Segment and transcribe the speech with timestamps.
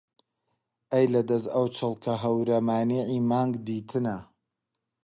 [0.91, 4.17] ئەی لە دەس ئەو چڵکە هەورە مانیعی مانگ دیتنە